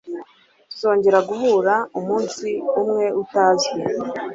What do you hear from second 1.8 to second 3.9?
umunsi umwe utazwi.